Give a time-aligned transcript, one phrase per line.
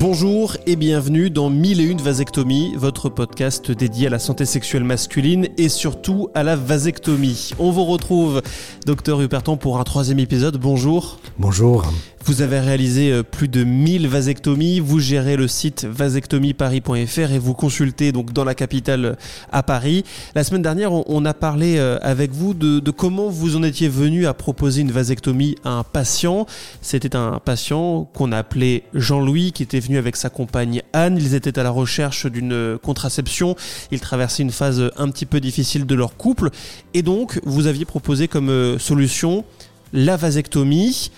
[0.00, 5.68] Bonjour et bienvenue dans 1001 vasectomies, votre podcast dédié à la santé sexuelle masculine et
[5.68, 7.50] surtout à la vasectomie.
[7.58, 8.40] On vous retrouve,
[8.86, 10.56] docteur Huperton, pour un troisième épisode.
[10.56, 11.18] Bonjour.
[11.36, 11.84] Bonjour.
[12.28, 17.54] Vous avez réalisé euh, plus de 1000 vasectomies, vous gérez le site vasectomieparis.fr et vous
[17.54, 19.14] consultez donc dans la capitale euh,
[19.50, 20.04] à Paris.
[20.34, 23.88] La semaine dernière, on a parlé euh, avec vous de, de comment vous en étiez
[23.88, 26.44] venu à proposer une vasectomie à un patient.
[26.82, 31.16] C'était un patient qu'on a appelé Jean-Louis qui était venu avec sa compagne Anne.
[31.16, 33.56] Ils étaient à la recherche d'une contraception.
[33.90, 36.50] Ils traversaient une phase un petit peu difficile de leur couple.
[36.92, 39.46] Et donc, vous aviez proposé comme solution
[39.94, 41.10] la vasectomie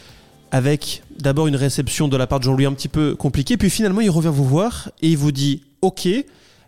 [0.51, 4.01] avec d'abord une réception de la part de Jean-Louis un petit peu compliquée, puis finalement
[4.01, 6.09] il revient vous voir et il vous dit OK,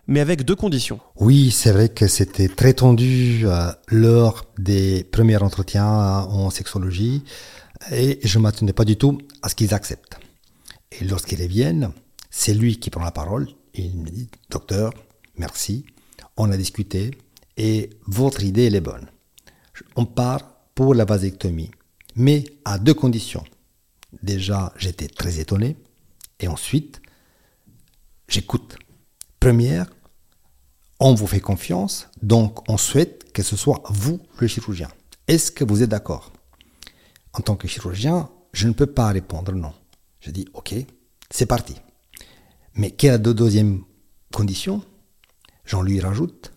[0.07, 0.99] mais avec deux conditions.
[1.17, 7.23] Oui, c'est vrai que c'était très tendu euh, lors des premiers entretiens en sexologie
[7.91, 10.17] et je ne m'attendais pas du tout à ce qu'ils acceptent.
[10.91, 11.91] Et lorsqu'ils reviennent,
[12.29, 14.93] c'est lui qui prend la parole il me dit Docteur,
[15.37, 15.85] merci,
[16.37, 17.11] on a discuté
[17.57, 19.07] et votre idée elle est bonne.
[19.95, 20.41] On part
[20.75, 21.71] pour la vasectomie,
[22.15, 23.43] mais à deux conditions.
[24.21, 25.77] Déjà, j'étais très étonné.
[26.39, 27.01] Et ensuite,
[28.27, 28.77] j'écoute.
[29.39, 29.87] Première,
[30.99, 34.89] on vous fait confiance, donc on souhaite que ce soit vous le chirurgien.
[35.27, 36.31] Est-ce que vous êtes d'accord?
[37.33, 39.73] En tant que chirurgien, je ne peux pas répondre non.
[40.19, 40.75] Je dis ok,
[41.29, 41.75] c'est parti.
[42.75, 43.83] Mais quelle est la deuxième
[44.31, 44.83] condition?
[45.65, 46.53] J'en lui rajoute.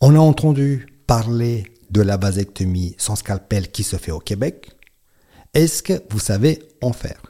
[0.00, 4.70] On a entendu parler de la vasectomie sans scalpel qui se fait au Québec.
[5.54, 7.20] Est-ce que vous savez en faire?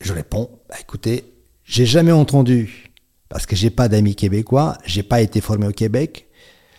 [0.00, 1.24] Je réponds, bah, écoutez,
[1.64, 2.92] j'ai jamais entendu,
[3.30, 6.28] parce que j'ai pas d'amis québécois, j'ai pas été formé au Québec,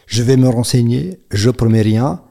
[0.06, 2.22] je vais me renseigner, je promets rien,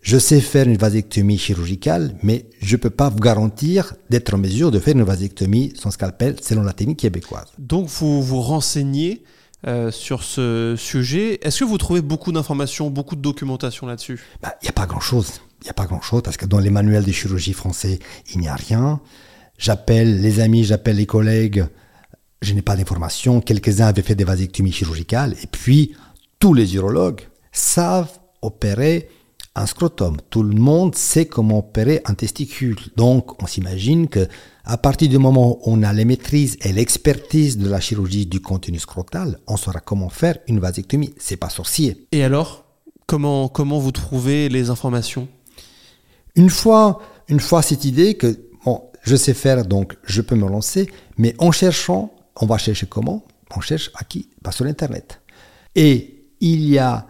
[0.00, 4.72] je sais faire une vasectomie chirurgicale, mais je peux pas vous garantir d'être en mesure
[4.72, 7.52] de faire une vasectomie sans scalpel selon la technique québécoise.
[7.58, 9.22] Donc vous vous renseignez
[9.66, 11.38] euh, sur ce sujet.
[11.42, 14.18] Est-ce que vous trouvez beaucoup d'informations, beaucoup de documentation là-dessus?
[14.36, 15.40] Il bah, n'y a pas grand-chose.
[15.60, 17.98] Il n'y a pas grand-chose parce que dans les manuels de chirurgie français,
[18.32, 19.00] il n'y a rien.
[19.58, 21.66] J'appelle les amis, j'appelle les collègues,
[22.40, 23.40] je n'ai pas d'informations.
[23.40, 25.94] Quelques-uns avaient fait des vasectomies chirurgicales et puis
[26.38, 27.20] tous les urologues
[27.52, 29.08] savent opérer
[29.54, 30.16] un scrotum.
[30.30, 32.78] Tout le monde sait comment opérer un testicule.
[32.96, 34.28] Donc, on s'imagine que
[34.64, 38.40] à partir du moment où on a les maîtrises et l'expertise de la chirurgie du
[38.40, 41.12] contenu scrotal, on saura comment faire une vasectomie.
[41.18, 42.06] C'est pas sorcier.
[42.12, 42.64] Et alors,
[43.06, 45.28] comment comment vous trouvez les informations?
[46.36, 48.36] Une fois, une fois cette idée que
[49.02, 53.24] je sais faire, donc je peux me lancer, mais en cherchant, on va chercher comment?
[53.56, 54.28] On cherche à qui?
[54.42, 55.20] Bah, Sur Internet.
[55.74, 57.06] Et il y a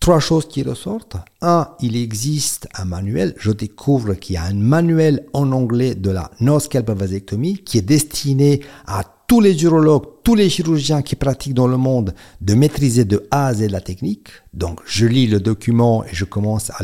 [0.00, 1.16] trois choses qui ressortent.
[1.40, 3.34] Un, il existe un manuel.
[3.38, 7.78] Je découvre qu'il y a un manuel en anglais de la no scalp vasectomie qui
[7.78, 12.54] est destiné à tous les urologues, tous les chirurgiens qui pratiquent dans le monde de
[12.54, 14.28] maîtriser de A à Z la technique.
[14.54, 16.80] Donc, je lis le document et je commence à,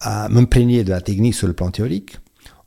[0.00, 2.16] à m'imprégner de la technique sur le plan théorique.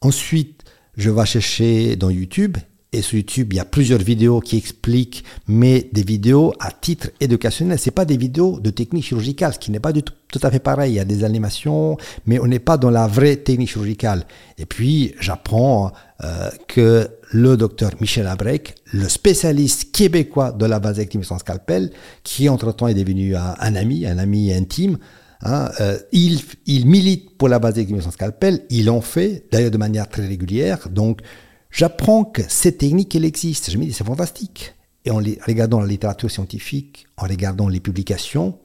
[0.02, 0.64] Ensuite,
[0.96, 2.58] je vais chercher dans YouTube
[2.94, 7.10] et sur YouTube, il y a plusieurs vidéos qui expliquent, mais des vidéos à titre
[7.20, 7.80] éducationnel.
[7.80, 10.52] C'est pas des vidéos de technique chirurgicale, ce qui n'est pas du tout, tout, à
[10.52, 10.94] fait pareil.
[10.94, 14.26] Il y a des animations, mais on n'est pas dans la vraie technique chirurgicale.
[14.60, 15.92] Et puis, j'apprends
[16.24, 21.92] euh, que le docteur Michel Abrec, le spécialiste québécois de la vasectomie sans scalpel,
[22.24, 24.98] qui entre-temps est devenu un, ami, un ami intime,
[25.46, 29.78] Hein, euh, il, il milite pour la vasectomie sans scalpel, il en fait d'ailleurs de
[29.78, 30.88] manière très régulière.
[30.90, 31.20] Donc
[31.74, 33.72] J'apprends que cette technique, elle existe.
[33.72, 34.76] Je me dis, c'est fantastique.
[35.06, 38.60] Et en regardant la littérature scientifique, en regardant les publications,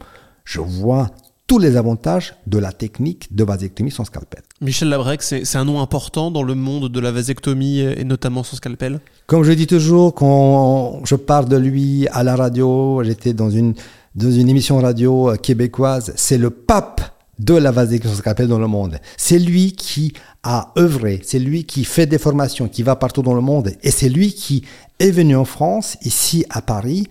[0.44, 1.10] je vois
[1.46, 4.42] tous les avantages de la technique de vasectomie sans scalpel.
[4.60, 8.56] Michel Labrec, c'est un nom important dans le monde de la vasectomie et notamment sans
[8.56, 9.00] scalpel?
[9.26, 13.72] Comme je dis toujours, quand je parle de lui à la radio, j'étais dans une,
[14.14, 17.00] dans une émission radio québécoise, c'est le pape
[17.38, 18.98] de la vasectomie dans le monde.
[19.16, 23.34] C'est lui qui a œuvré, c'est lui qui fait des formations, qui va partout dans
[23.34, 24.64] le monde, et c'est lui qui
[24.98, 27.08] est venu en France, ici à Paris,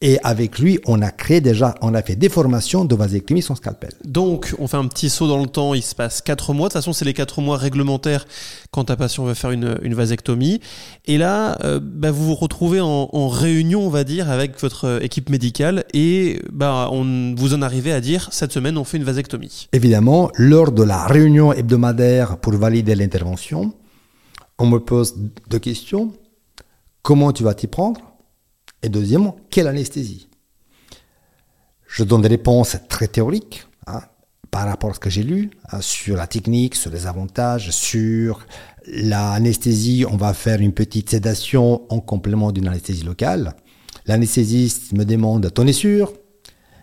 [0.00, 3.54] et avec lui, on a créé déjà, on a fait des formations de vasectomie sans
[3.54, 3.92] scalpel.
[4.04, 6.68] Donc, on fait un petit saut dans le temps, il se passe 4 mois.
[6.68, 8.26] De toute façon, c'est les 4 mois réglementaires
[8.70, 10.60] quand ta patient veut faire une, une vasectomie.
[11.06, 15.02] Et là, euh, bah, vous vous retrouvez en, en, réunion, on va dire, avec votre
[15.02, 19.04] équipe médicale et bah, on, vous en arrivez à dire, cette semaine, on fait une
[19.04, 19.68] vasectomie.
[19.72, 23.72] Évidemment, lors de la réunion hebdomadaire pour valider l'intervention,
[24.58, 25.14] on me pose
[25.48, 26.12] deux questions.
[27.02, 28.13] Comment tu vas t'y prendre?
[28.84, 30.28] Et deuxièmement, quelle anesthésie?
[31.86, 33.66] Je donne des réponses très théoriques.
[33.86, 34.00] Hein.
[34.50, 38.46] par rapport à ce que j'ai lu hein, sur la technique, sur les avantages, sur
[38.86, 43.54] l'anesthésie, on va faire une petite sédation en complément d'une anesthésie locale.
[44.06, 46.12] L'anesthésiste me demande, t'en es sûr?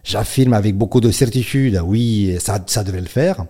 [0.04, 3.46] J'affirme avec beaucoup de certitude, oui, ça, ça devrait le faire.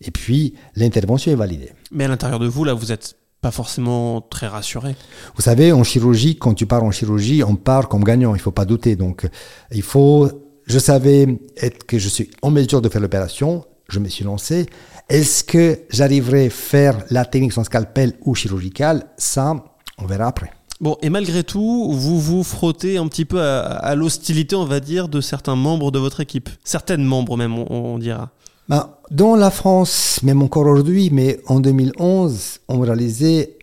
[0.00, 1.72] Et puis, l'intervention est validée.
[1.92, 3.16] Mais à l'intérieur de vous, là, vous êtes
[3.46, 4.96] pas forcément très rassuré.
[5.36, 8.50] Vous savez, en chirurgie, quand tu pars en chirurgie, on part comme gagnant, il faut
[8.50, 8.96] pas douter.
[8.96, 9.28] Donc,
[9.70, 10.28] il faut
[10.66, 14.66] je savais être que je suis en mesure de faire l'opération, je me suis lancé.
[15.08, 19.04] Est-ce que j'arriverai à faire la technique sans scalpel ou chirurgicale?
[19.16, 19.54] Ça,
[19.98, 20.50] on verra après.
[20.80, 25.08] Bon, et malgré tout, vous vous frottez un petit peu à, l'hostilité, on va dire,
[25.08, 26.50] de certains membres de votre équipe.
[26.64, 28.30] Certaines membres même, on, dira.
[28.68, 33.58] Ben, dans la France, même encore aujourd'hui, mais en 2011, on réalisait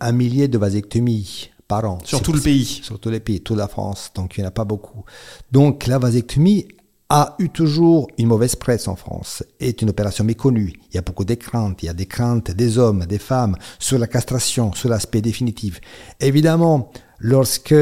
[0.00, 1.98] un millier de vasectomies par an.
[2.04, 2.80] Sur tout le pays.
[2.82, 4.10] Sur tout le pays, toute la France.
[4.14, 5.04] Donc il n'y en a pas beaucoup.
[5.52, 6.66] Donc la vasectomie
[7.08, 10.72] a eu toujours une mauvaise presse en France, est une opération méconnue.
[10.90, 13.56] Il y a beaucoup de craintes, il y a des craintes des hommes, des femmes,
[13.78, 15.80] sur la castration, sur l'aspect définitif.
[16.18, 16.90] Évidemment,
[17.20, 17.74] lorsque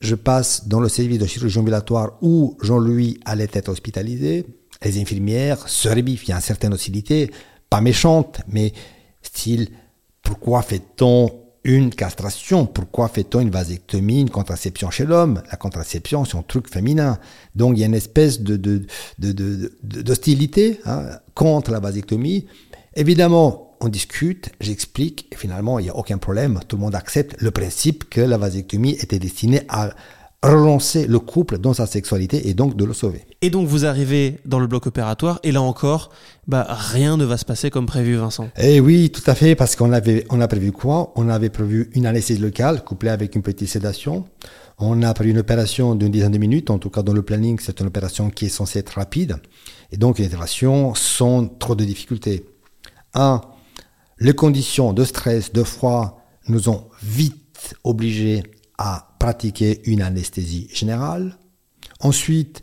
[0.00, 4.46] je passe dans le service de chirurgie ambulatoire où Jean-Louis allait être hospitalisé,
[4.84, 7.30] les infirmières se rébiffent, il y a une certaine hostilité,
[7.70, 8.72] pas méchante, mais
[9.22, 9.68] style,
[10.22, 11.30] pourquoi fait-on
[11.64, 12.66] une castration?
[12.66, 15.42] Pourquoi fait-on une vasectomie, une contraception chez l'homme?
[15.50, 17.18] La contraception, c'est un truc féminin.
[17.54, 18.86] Donc il y a une espèce de,
[19.82, 22.46] d'hostilité hein, contre la vasectomie.
[22.94, 26.60] Évidemment, on discute, j'explique, et finalement, il n'y a aucun problème.
[26.68, 29.90] Tout le monde accepte le principe que la vasectomie était destinée à
[30.42, 33.24] relancer le couple dans sa sexualité et donc de le sauver.
[33.42, 36.10] Et donc vous arrivez dans le bloc opératoire et là encore,
[36.48, 38.48] bah, rien ne va se passer comme prévu Vincent.
[38.58, 41.12] Eh oui, tout à fait, parce qu'on avait, on a prévu quoi?
[41.14, 44.24] On avait prévu une anesthésie locale couplée avec une petite sédation.
[44.78, 47.58] On a prévu une opération d'une dizaine de minutes, en tout cas dans le planning,
[47.60, 49.36] c'est une opération qui est censée être rapide.
[49.92, 52.46] Et donc les interventions sont trop de difficultés.
[53.14, 53.42] Un,
[54.18, 58.42] les conditions de stress, de froid nous ont vite obligés
[58.76, 61.38] à pratiquer une anesthésie générale.
[62.00, 62.60] Ensuite,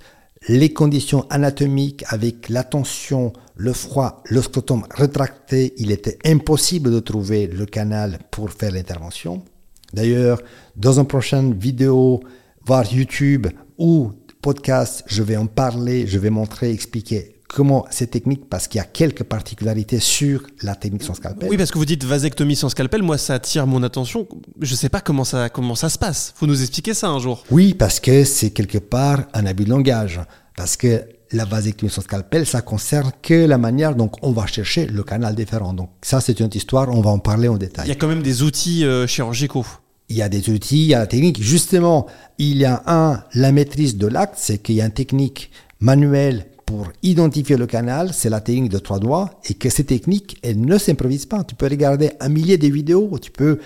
[0.49, 6.99] les conditions anatomiques avec la tension, le froid, le scrotum rétracté, il était impossible de
[6.99, 9.45] trouver le canal pour faire l'intervention.
[9.93, 10.41] D'ailleurs,
[10.75, 12.19] dans une prochaine vidéo,
[12.65, 13.47] voir YouTube
[13.77, 14.11] ou
[14.41, 18.81] podcast, je vais en parler, je vais montrer, expliquer comment c'est technique parce qu'il y
[18.81, 21.49] a quelques particularités sur la technique sans scalpel.
[21.49, 24.27] Oui, parce que vous dites vasectomie sans scalpel, moi ça attire mon attention.
[24.61, 26.33] Je ne sais pas comment ça, comment ça se passe.
[26.35, 27.43] Faut nous expliquer ça un jour.
[27.51, 30.21] Oui, parce que c'est quelque part un abus de langage.
[30.55, 34.85] Parce que la vasectomie sans scalpel, ça concerne que la manière dont on va chercher
[34.85, 35.73] le canal différent.
[35.73, 37.85] Donc ça, c'est une autre histoire, on va en parler en détail.
[37.85, 39.65] Il y a quand même des outils euh, chirurgicaux.
[40.09, 41.41] Il y a des outils, il y a la technique.
[41.41, 42.07] Justement,
[42.39, 46.47] il y a un, la maîtrise de l'acte, c'est qu'il y a une technique manuelle
[46.69, 50.61] pour identifier le canal, c'est la technique de trois doigts et que ces techniques, elles
[50.61, 51.43] ne s'improvisent pas.
[51.43, 53.57] Tu peux regarder un millier de vidéos, tu peux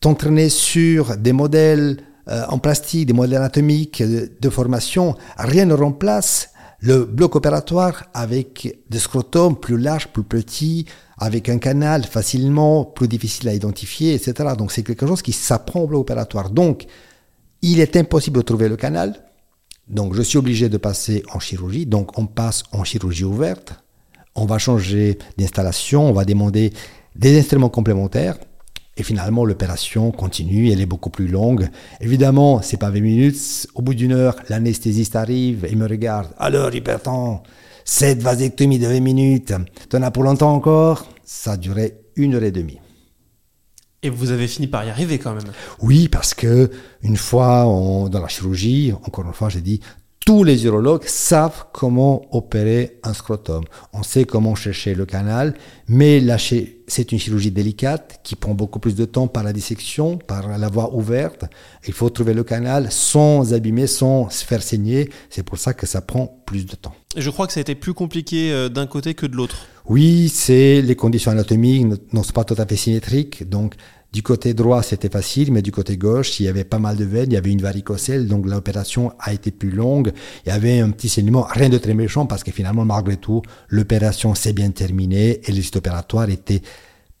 [0.00, 5.14] t'entraîner sur des modèles euh, en plastique, des modèles anatomiques de, formation.
[5.36, 6.50] Rien ne remplace
[6.80, 10.86] le bloc opératoire avec des scrotums plus larges, plus petits,
[11.18, 14.54] avec un canal facilement plus difficile à identifier, etc.
[14.58, 16.50] Donc c'est quelque chose qui s'apprend au bloc opératoire.
[16.50, 16.86] Donc,
[17.62, 19.29] il est impossible de trouver le canal
[19.90, 21.86] donc je suis obligé de passer en chirurgie.
[21.86, 23.74] Donc on passe en chirurgie ouverte.
[24.34, 26.72] On va changer d'installation, on va demander
[27.16, 28.38] des instruments complémentaires.
[28.96, 31.68] Et finalement, l'opération continue, elle est beaucoup plus longue.
[32.00, 33.66] Évidemment, c'est pas 20 minutes.
[33.74, 36.28] Au bout d'une heure, l'anesthésiste arrive et me regarde.
[36.38, 37.08] Alors, hypertent,
[37.84, 39.54] cette vasectomie de 20 minutes,
[39.88, 41.08] t'en as pour longtemps encore?
[41.24, 42.78] Ça duré une heure et demie.
[44.02, 45.52] Et vous avez fini par y arriver quand même.
[45.80, 46.70] Oui, parce que
[47.02, 47.64] une fois
[48.10, 49.80] dans la chirurgie, encore une fois, j'ai dit,
[50.24, 53.64] tous les urologues savent comment opérer un scrotum.
[53.92, 55.54] On sait comment chercher le canal,
[55.88, 56.22] mais
[56.86, 60.68] c'est une chirurgie délicate qui prend beaucoup plus de temps par la dissection, par la
[60.68, 61.46] voie ouverte.
[61.86, 65.10] Il faut trouver le canal sans abîmer, sans se faire saigner.
[65.30, 66.94] C'est pour ça que ça prend plus de temps.
[67.16, 69.66] Et je crois que ça a été plus compliqué euh, d'un côté que de l'autre.
[69.90, 73.48] Oui, c'est les conditions anatomiques ne sont pas tout à fait symétriques.
[73.48, 73.74] Donc,
[74.12, 77.04] du côté droit, c'était facile, mais du côté gauche, il y avait pas mal de
[77.04, 80.12] veines, il y avait une varicocèle, donc l'opération a été plus longue.
[80.46, 83.42] Il y avait un petit saignement, rien de très méchant, parce que finalement, malgré tout,
[83.68, 86.62] l'opération s'est bien terminée et les opératoire était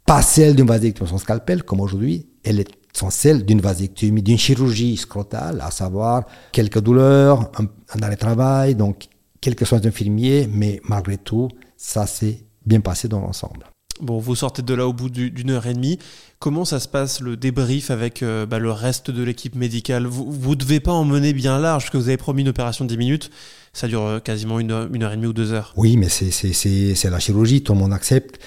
[0.06, 2.62] pas celle d'une vasectomie sans scalpel, comme aujourd'hui, elle
[2.92, 8.20] sont celles d'une vasectomie, d'une chirurgie scrotale, à savoir quelques douleurs, un, un arrêt de
[8.20, 9.08] travail, donc
[9.40, 13.66] quelques soins d'infirmier, mais malgré tout, ça s'est bien passé dans l'ensemble.
[14.00, 15.98] Bon, vous sortez de là au bout d'une heure et demie.
[16.38, 20.06] Comment ça se passe le débrief avec euh, bah, le reste de l'équipe médicale?
[20.06, 22.86] Vous ne devez pas en mener bien large, parce que vous avez promis une opération
[22.86, 23.30] de 10 minutes.
[23.74, 25.74] Ça dure euh, quasiment une heure, une heure et demie ou deux heures.
[25.76, 28.40] Oui, mais c'est la chirurgie, tout le monde accepte.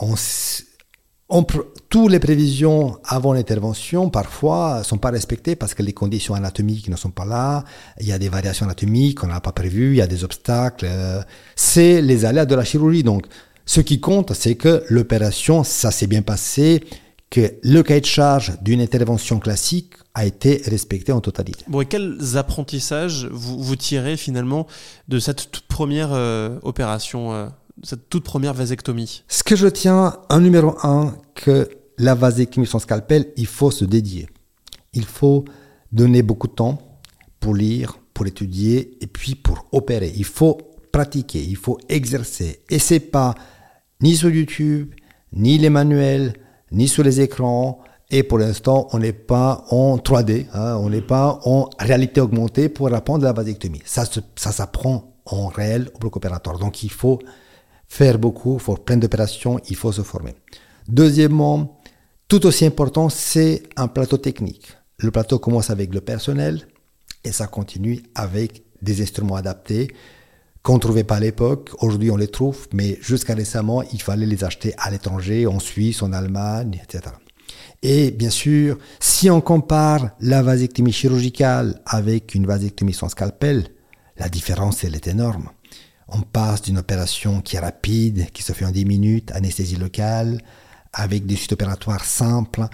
[0.00, 0.16] On,
[1.32, 1.46] on,
[1.88, 6.88] toutes les prévisions avant l'intervention, parfois, ne sont pas respectées parce que les conditions anatomiques
[6.88, 7.64] ne sont pas là.
[8.00, 10.84] Il y a des variations anatomiques qu'on n'a pas prévues, il y a des obstacles.
[10.88, 11.22] Euh,
[11.56, 13.02] c'est les aléas de la chirurgie.
[13.02, 13.26] Donc,
[13.64, 16.84] ce qui compte, c'est que l'opération, ça s'est bien passé,
[17.30, 21.64] que le cahier de charge d'une intervention classique a été respecté en totalité.
[21.66, 24.66] Bon, et quels apprentissages vous, tirez finalement
[25.08, 27.46] de cette toute première euh, opération, euh,
[27.82, 32.78] cette toute première vasectomie Ce que je tiens, un numéro un, que la vasectomie sans
[32.78, 34.28] scalpel, il faut se dédier.
[34.92, 35.44] Il faut
[35.90, 36.78] donner beaucoup de temps
[37.40, 40.12] pour lire, pour étudier et puis pour opérer.
[40.16, 40.58] Il faut
[40.92, 42.62] pratiquer, il faut exercer.
[42.70, 43.34] Et c'est pas
[44.00, 44.94] ni sur YouTube,
[45.32, 46.34] ni les manuels,
[46.70, 47.80] ni sur les écrans.
[48.10, 52.68] Et pour l'instant, on n'est pas en 3D, hein, on n'est pas en réalité augmentée
[52.68, 53.82] pour apprendre la vasectomie.
[53.86, 54.04] Ça,
[54.36, 56.58] ça s'apprend en réel au bloc opératoire.
[56.58, 57.18] Donc il faut
[57.92, 60.34] faire beaucoup, faut plein d'opérations, il faut se former.
[60.88, 61.78] Deuxièmement,
[62.26, 64.66] tout aussi important, c'est un plateau technique.
[64.96, 66.66] Le plateau commence avec le personnel
[67.22, 69.92] et ça continue avec des instruments adaptés
[70.62, 71.68] qu'on ne trouvait pas à l'époque.
[71.80, 76.00] Aujourd'hui, on les trouve, mais jusqu'à récemment, il fallait les acheter à l'étranger, en Suisse,
[76.00, 77.14] en Allemagne, etc.
[77.82, 83.66] Et bien sûr, si on compare la vasectomie chirurgicale avec une vasectomie sans scalpel,
[84.16, 85.50] la différence, elle est énorme.
[86.08, 90.40] On passe d'une opération qui est rapide, qui se fait en 10 minutes, anesthésie locale,
[90.92, 92.66] avec des suites opératoires simples,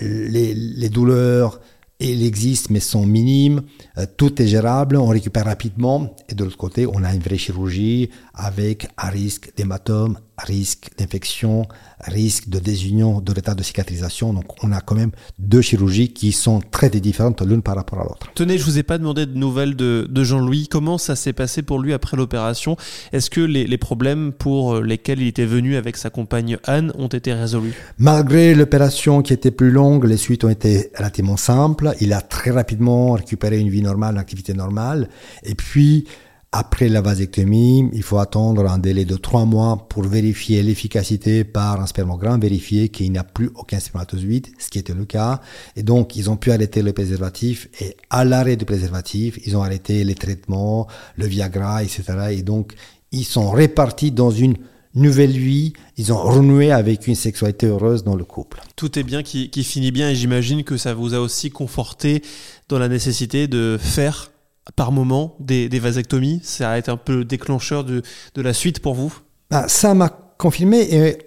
[0.00, 1.60] les, douleurs
[2.00, 3.62] il existe mais sont minimes,
[3.98, 6.16] euh, tout est gérable, on récupère rapidement.
[6.28, 8.10] Et de l'autre côté on a une vraie chirurgie
[8.40, 11.66] avec un risque d'hématome, risque d'infection,
[12.00, 14.32] risque de désunion, de l'état de cicatrisation.
[14.32, 18.04] Donc on a quand même deux chirurgies qui sont très différentes l'une par rapport à
[18.04, 18.28] l'autre.
[18.34, 20.68] Tenez, je vous ai pas demandé de nouvelles de, Jean-Louis.
[20.70, 22.76] Comment ça s'est passé pour lui après l'opération?
[23.12, 27.34] Est-ce que les, problèmes pour lesquels il était venu avec sa compagne Anne ont été
[27.34, 27.74] résolus?
[27.98, 31.92] Malgré l'opération qui était plus longue, les suites ont été relativement simples.
[32.00, 35.08] Il a très rapidement récupéré une vie normale, une activité normale.
[35.42, 36.06] Et puis,
[36.52, 41.80] après la vasectomie, il faut attendre un délai de trois mois pour vérifier l'efficacité par
[41.80, 45.40] un spermogramme, vérifier qu'il n'y a plus aucun spermatozoïde, ce qui était le cas.
[45.76, 47.68] Et donc, ils ont pu arrêter le préservatif.
[47.80, 52.02] Et à l'arrêt du préservatif, ils ont arrêté les traitements, le Viagra, etc.
[52.32, 52.74] Et donc,
[53.12, 54.56] ils sont répartis dans une
[54.96, 58.60] nouvelle vie, ils ont renoué avec une sexualité heureuse dans le couple.
[58.74, 62.22] Tout est bien qui, qui finit bien et j'imagine que ça vous a aussi conforté
[62.68, 64.32] dans la nécessité de faire
[64.76, 68.02] par moment des, vasectomies Ça a été un peu le déclencheur de,
[68.36, 69.12] la suite pour vous?
[69.50, 71.18] Bah, Ça m'a confirmé et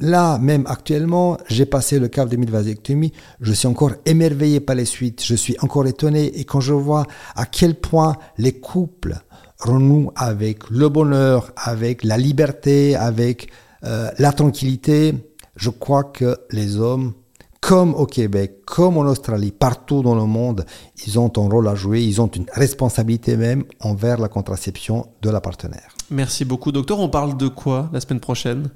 [0.00, 3.12] là, même actuellement, j'ai passé le cap de 1000 vasectomies.
[3.40, 5.24] Je suis encore émerveillé par les suites.
[5.24, 9.16] Je suis encore étonné et quand je vois à quel point les couples
[9.58, 13.50] renouent avec le bonheur, avec la liberté, avec
[13.84, 15.14] euh, la tranquillité,
[15.56, 17.12] je crois que les hommes
[17.60, 20.64] comme au Québec, comme en Australie, partout dans le monde,
[21.06, 25.30] ils ont un rôle à jouer, ils ont une responsabilité même envers la contraception de
[25.30, 25.94] la partenaire.
[26.10, 27.00] Merci beaucoup, docteur.
[27.00, 28.70] On parle de quoi la semaine prochaine?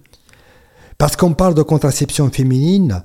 [0.99, 3.03] Parce qu'on parle de contraception féminine.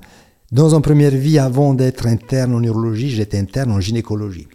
[0.50, 4.48] Dans une première vie, avant d'être interne en urologie, j'étais interne en gynécologie.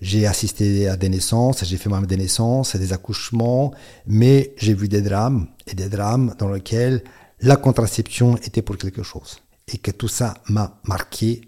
[0.00, 3.72] J'ai assisté à des naissances, j'ai fait même des naissances, des accouchements,
[4.06, 7.02] mais j'ai vu des drames et des drames dans lesquels
[7.40, 9.38] la contraception était pour quelque chose
[9.72, 11.42] et que tout ça m'a marqué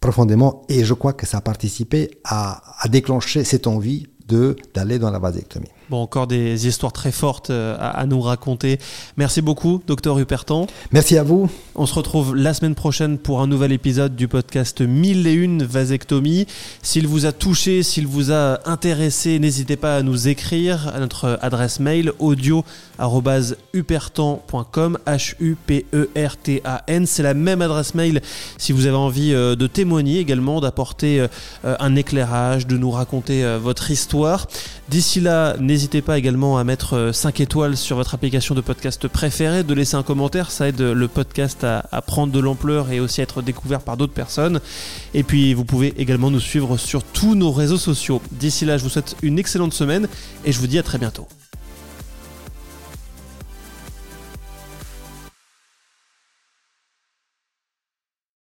[0.00, 4.98] profondément et je crois que ça a participé à, à déclencher cette envie de d'aller
[4.98, 5.68] dans la vasectomie.
[5.88, 8.80] Bon, encore des histoires très fortes euh, à, nous raconter.
[9.16, 10.66] Merci beaucoup, docteur Hupertan.
[10.90, 11.48] Merci à vous.
[11.76, 16.48] On se retrouve la semaine prochaine pour un nouvel épisode du podcast 1001 vasectomie.
[16.82, 21.38] S'il vous a touché, s'il vous a intéressé, n'hésitez pas à nous écrire à notre
[21.40, 22.64] adresse mail audio@hupertan.com
[25.06, 26.08] H U P E.
[27.06, 28.20] C'est la même adresse mail
[28.58, 31.28] si vous avez envie euh, de témoigner également, d'apporter euh,
[31.78, 34.46] un éclairage, de nous raconter votre histoire.
[34.88, 39.08] D'ici là, n'hésitez pas également à mettre 5 euh, étoiles sur votre application de podcast
[39.08, 43.20] préférée, de laisser un commentaire, ça aide le podcast à prendre de l'ampleur et aussi
[43.20, 44.60] à être découvert par d'autres personnes.
[45.14, 48.20] Et puis vous pouvez également nous suivre sur tous nos réseaux sociaux.
[48.32, 50.08] D'ici là, je vous souhaite une excellente semaine
[50.44, 51.26] et je vous dis à très bientôt.